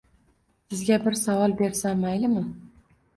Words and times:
Sizga 0.69 0.97
bir 1.03 1.17
savol 1.23 1.53
bersam 1.59 1.99
maylimi? 2.05 2.43